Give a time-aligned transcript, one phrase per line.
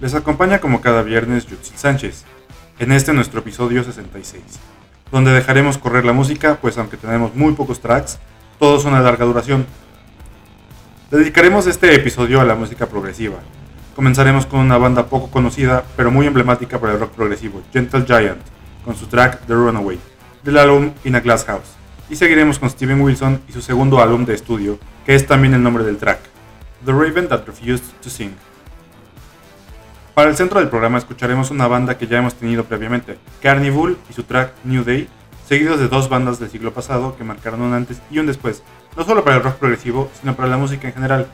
[0.00, 2.24] Les acompaña como cada viernes Jutsil Sánchez,
[2.78, 4.42] en este nuestro episodio 66,
[5.10, 8.18] donde dejaremos correr la música, pues aunque tenemos muy pocos tracks,
[8.58, 9.66] todos son de larga duración.
[11.10, 13.38] Dedicaremos este episodio a la música progresiva.
[13.96, 18.40] Comenzaremos con una banda poco conocida, pero muy emblemática para el rock progresivo, Gentle Giant,
[18.84, 19.98] con su track The Runaway,
[20.44, 21.74] del álbum In a Glass House.
[22.08, 25.62] Y seguiremos con Steven Wilson y su segundo álbum de estudio, que es también el
[25.62, 26.20] nombre del track,
[26.84, 28.34] The Raven That Refused to Sing.
[30.14, 34.12] Para el centro del programa escucharemos una banda que ya hemos tenido previamente, Carnival y
[34.12, 35.08] su track New Day,
[35.48, 38.62] seguidos de dos bandas del siglo pasado que marcaron un antes y un después,
[38.96, 41.26] no solo para el rock progresivo, sino para la música en general.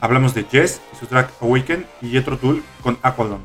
[0.00, 3.42] Hablamos de Jess y su track Awaken y Jethro Tull con Aqualung.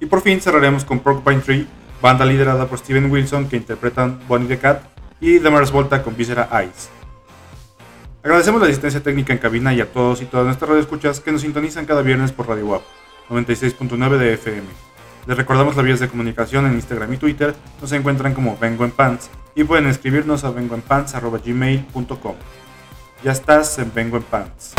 [0.00, 1.66] Y por fin cerraremos con Porcupine Tree,
[2.00, 4.82] banda liderada por Steven Wilson que interpretan Bonnie the Cat
[5.20, 7.01] y The Mars Volta con Viscera Eyes.
[8.22, 11.40] Agradecemos la asistencia técnica en cabina y a todos y todas nuestras radioescuchas que nos
[11.40, 12.82] sintonizan cada viernes por Radio WAP
[13.28, 14.68] 96.9 de FM.
[15.26, 18.92] Les recordamos las vías de comunicación en Instagram y Twitter, nos encuentran como Vengo en
[18.92, 22.34] Pants y pueden escribirnos a vengoenpants.gmail.com.
[23.24, 24.74] Ya estás en Vengo en Pants.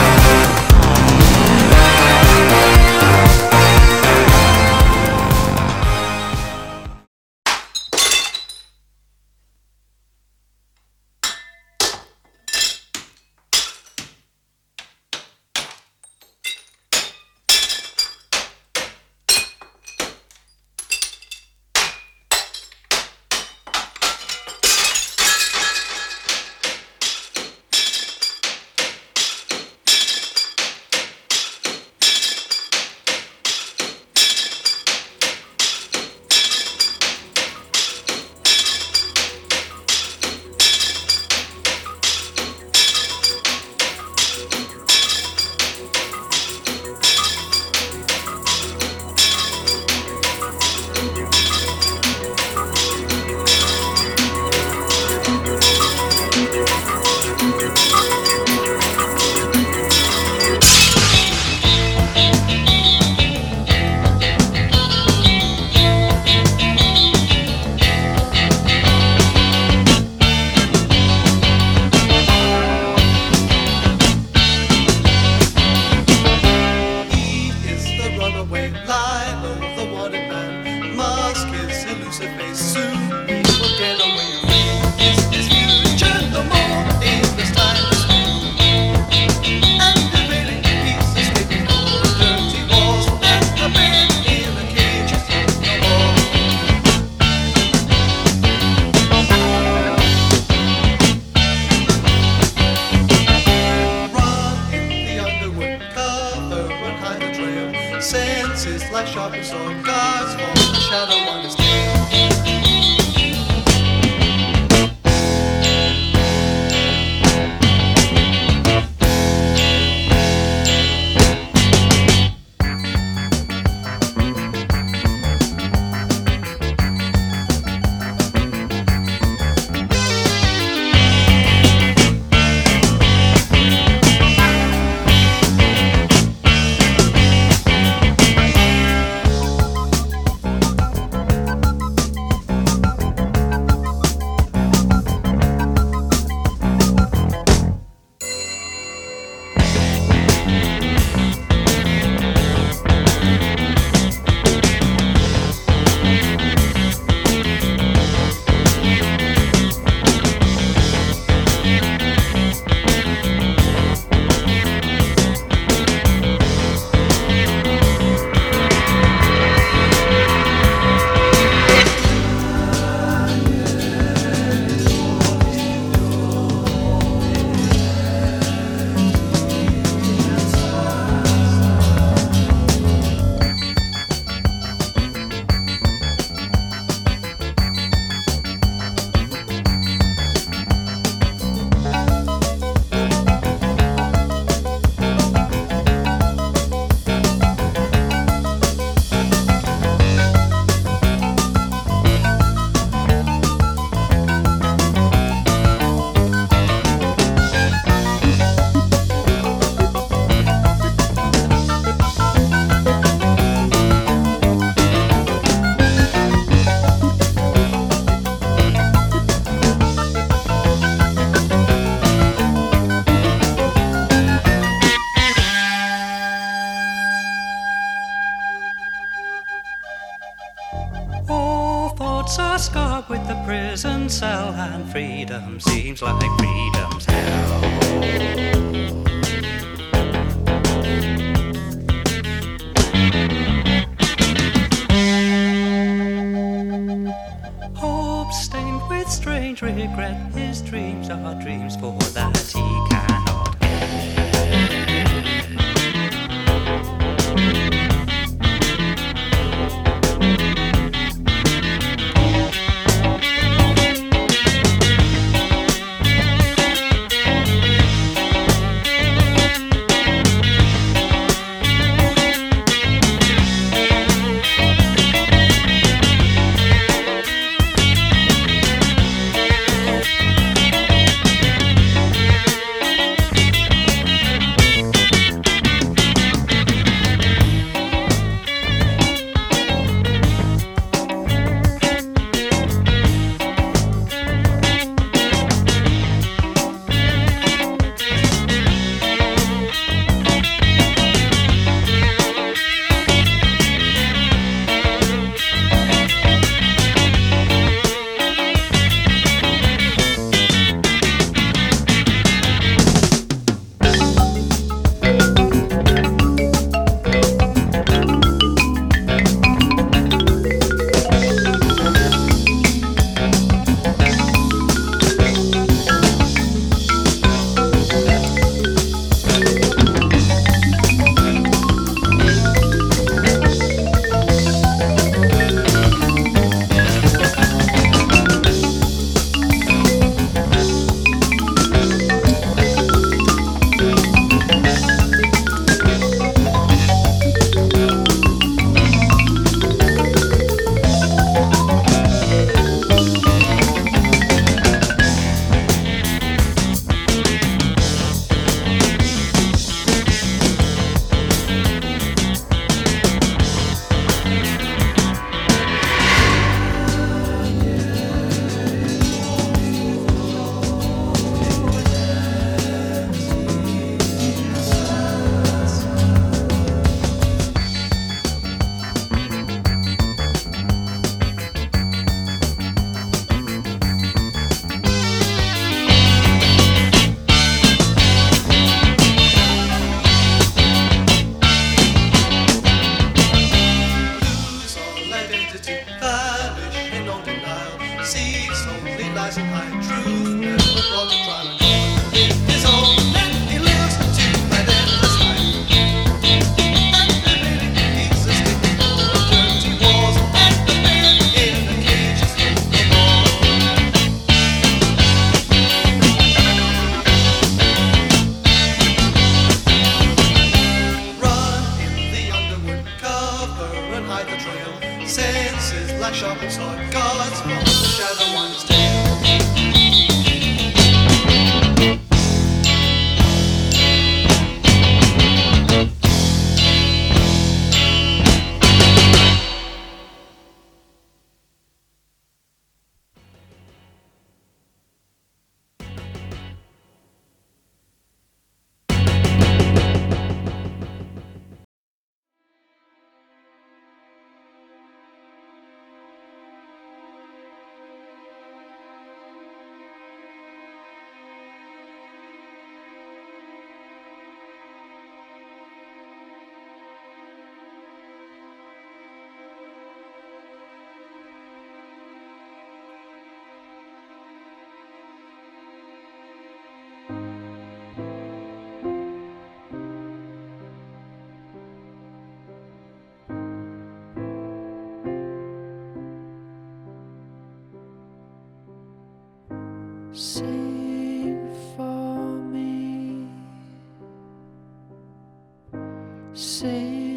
[496.35, 497.13] Sing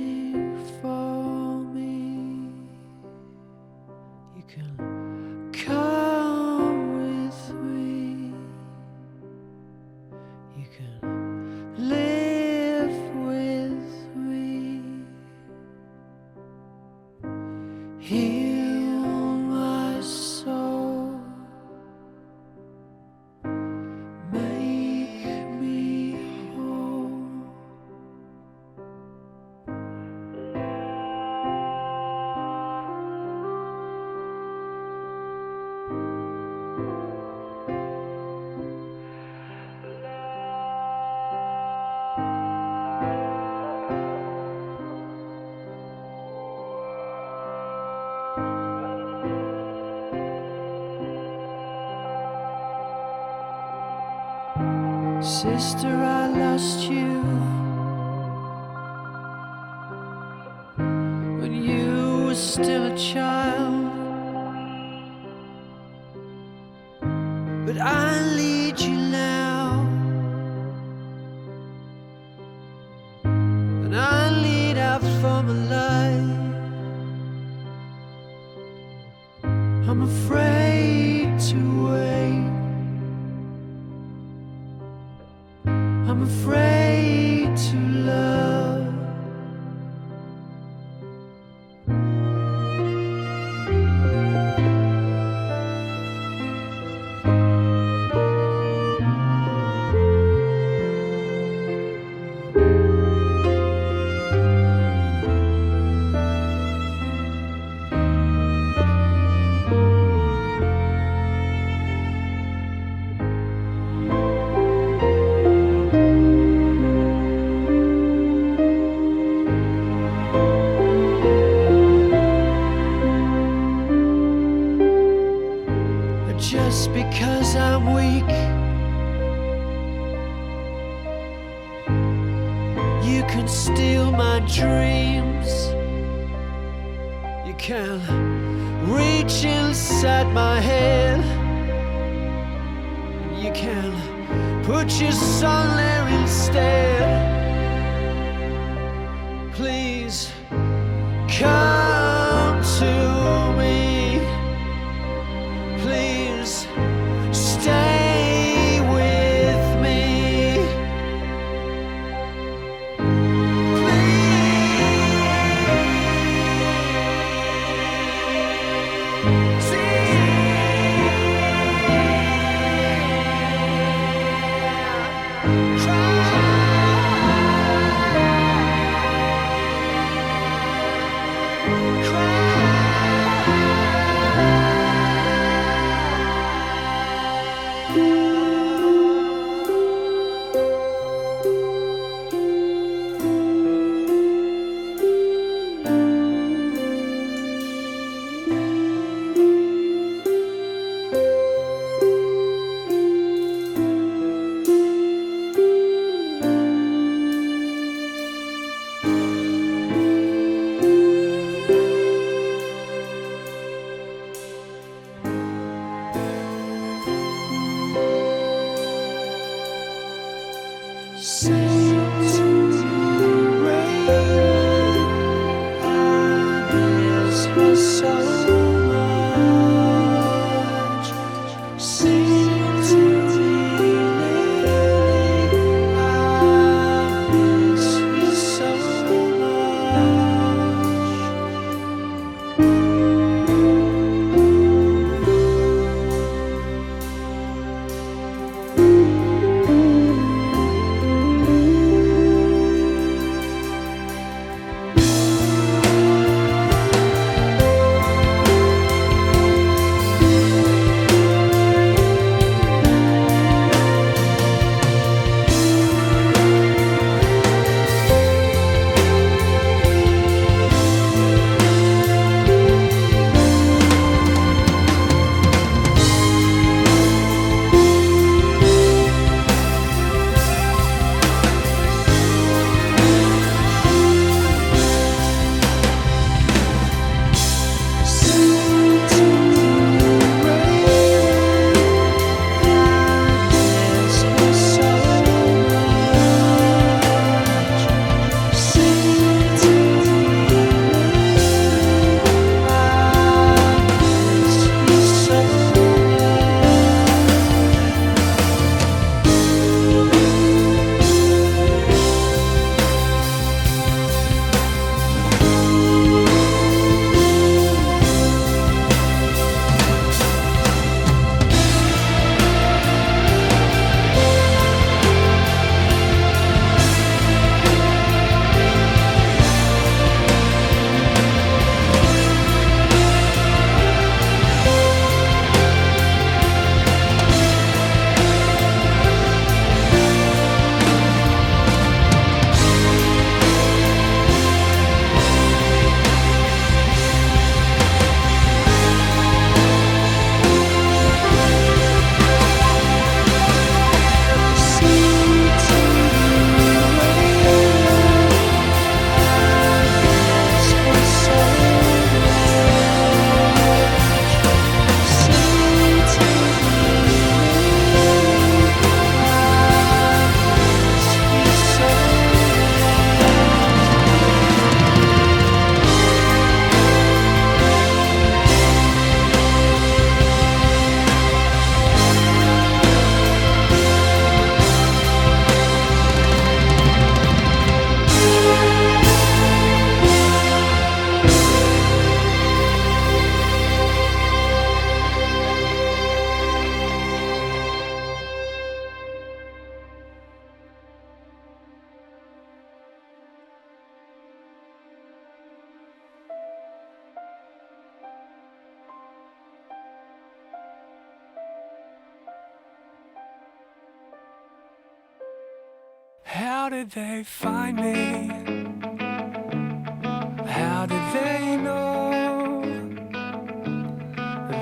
[55.47, 57.55] Sister, I lost you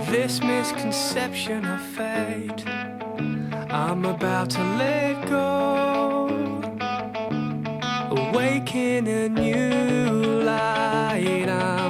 [0.07, 2.67] this misconception of fate.
[3.71, 6.29] I'm about to let go.
[8.11, 11.49] Awaken a new light.
[11.49, 11.84] I'm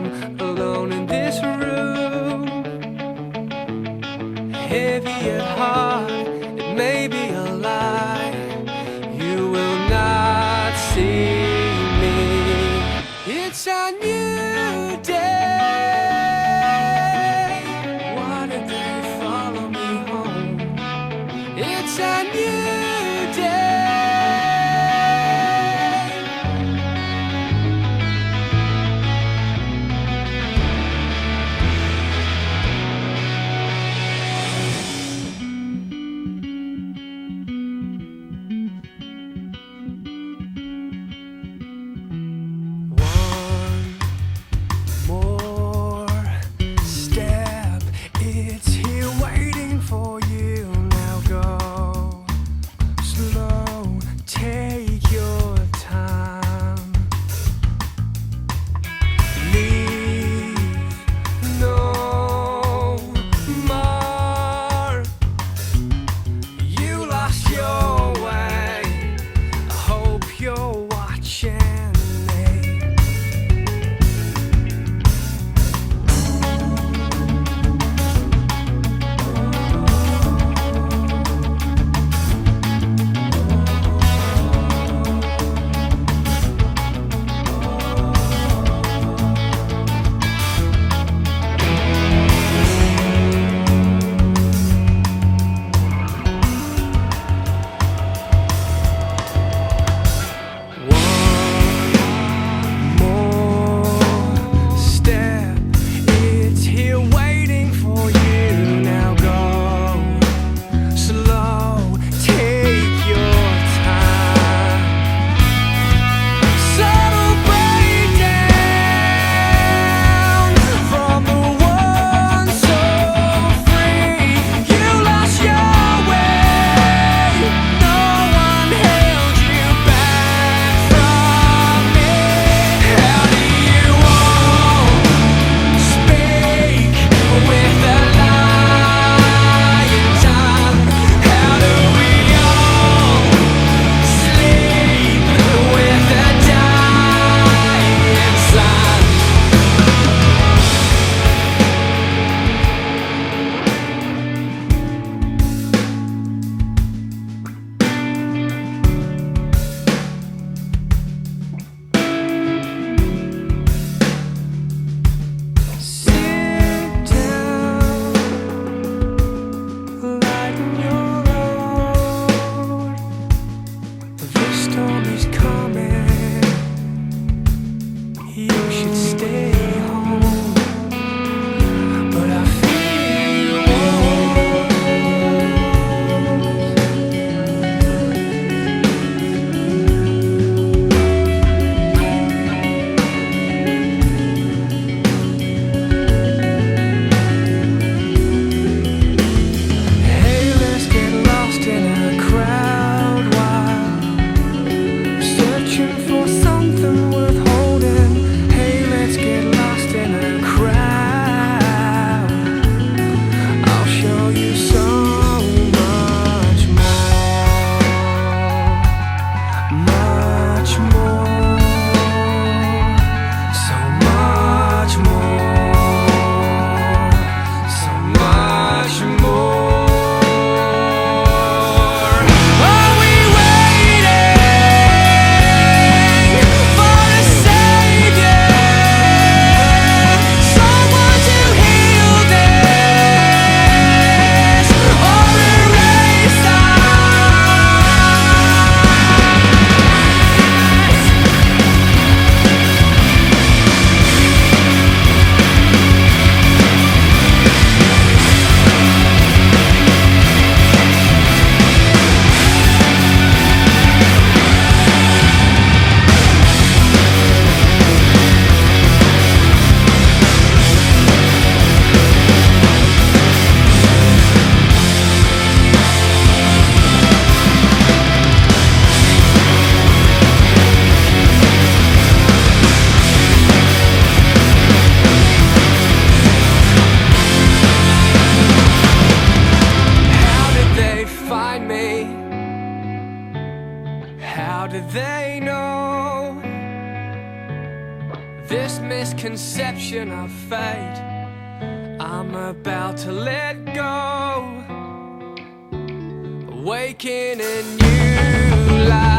[306.75, 309.14] Waking a new light.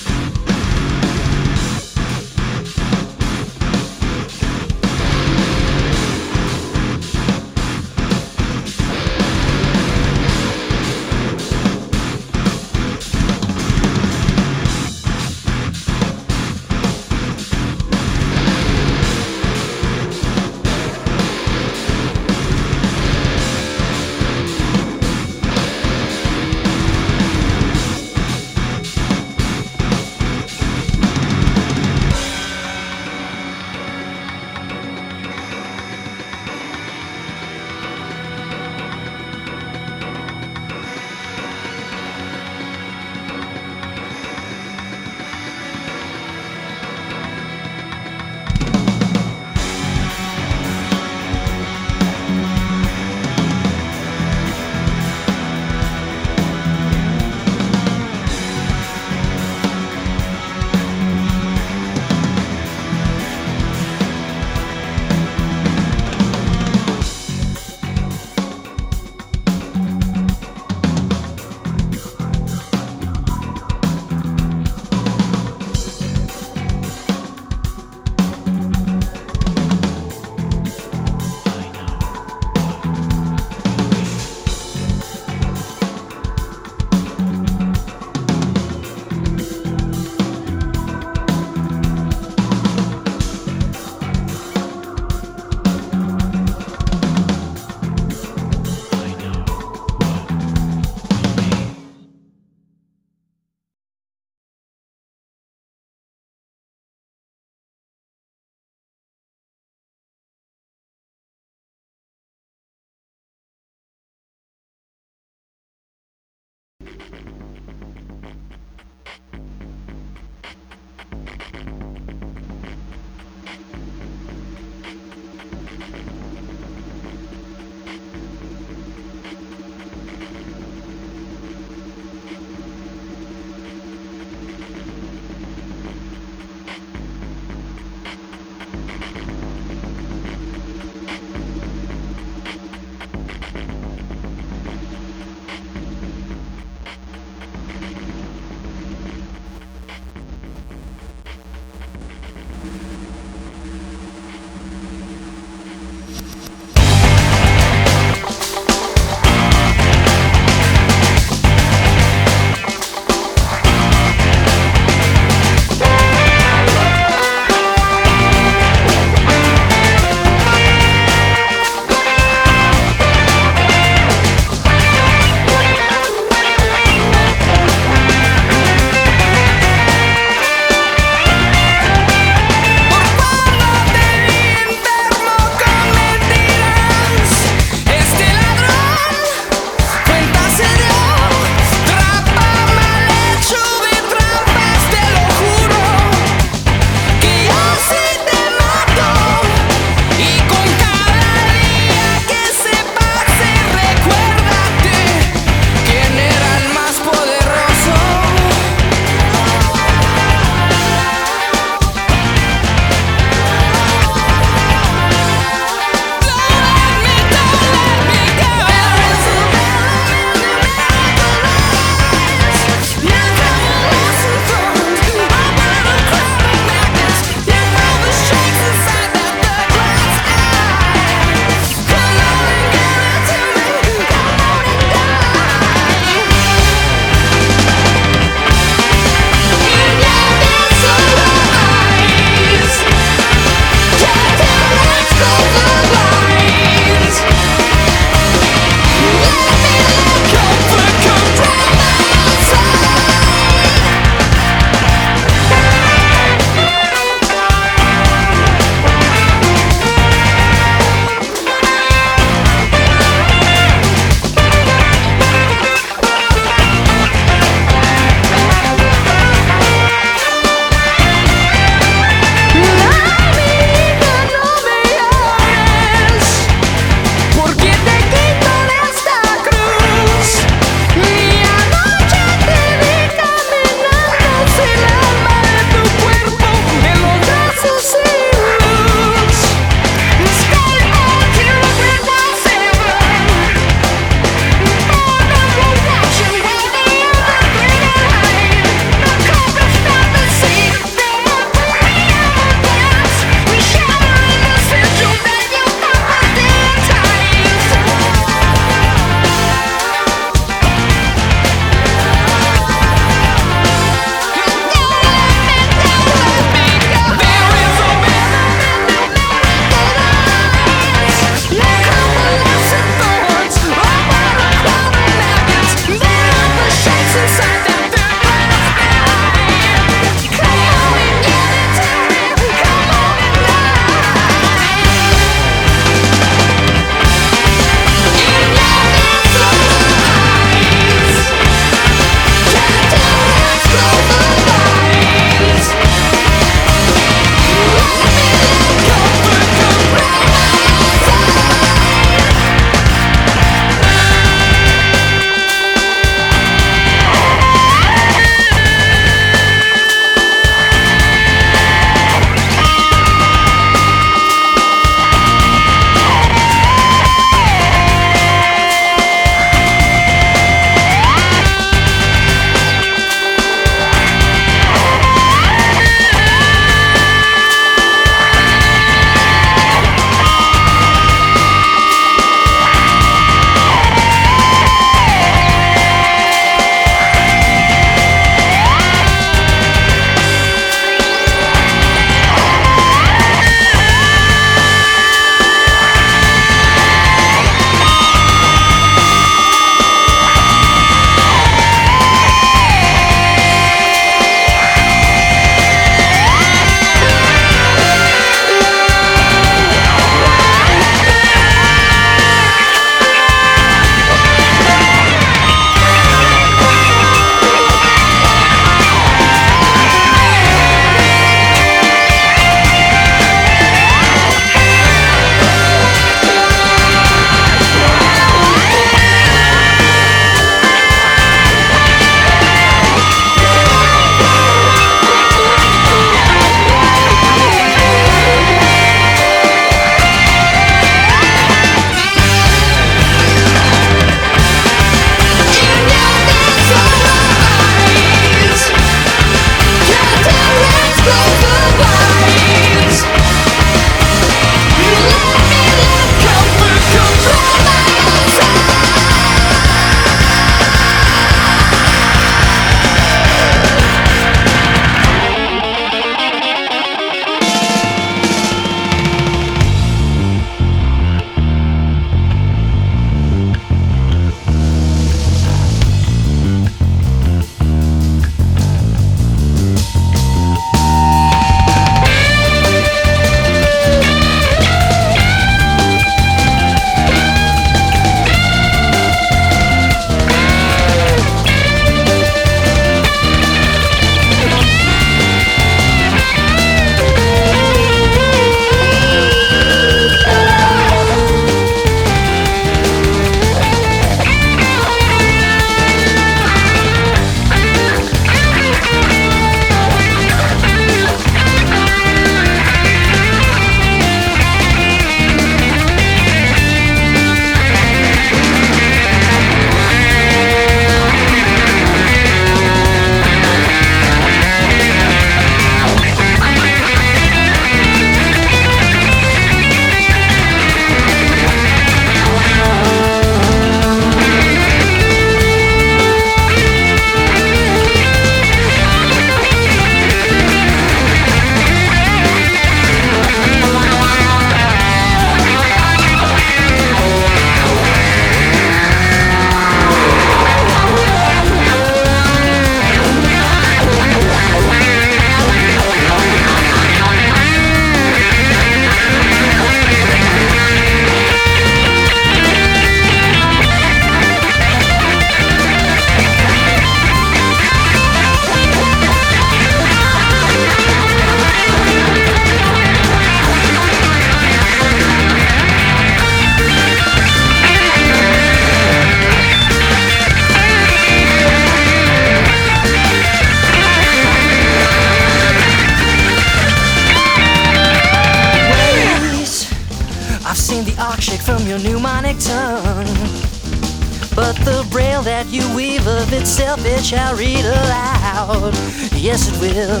[597.04, 598.72] Shall read aloud.
[599.12, 600.00] Yes, it will.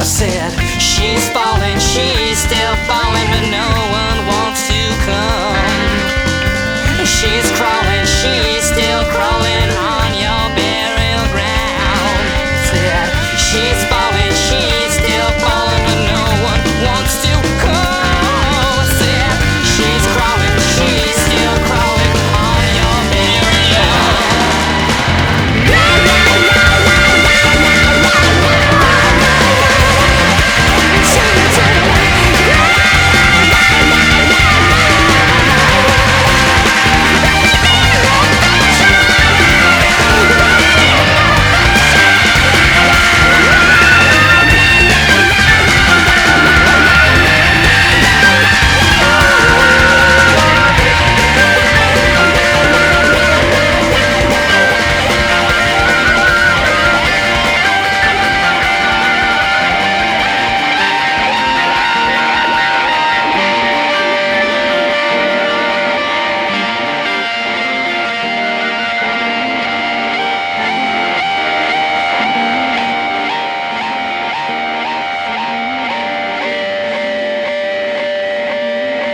[0.00, 5.53] I said, She's falling, she's still falling, but no one wants to come.